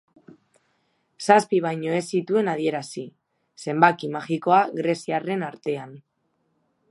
Zazpi 1.25 1.59
baino 1.65 1.91
ez 1.97 2.01
zituen 2.19 2.49
adierazi, 2.55 3.05
zenbaki 3.67 4.11
magikoa 4.17 4.65
greziarren 4.81 5.49
artean. 5.51 5.95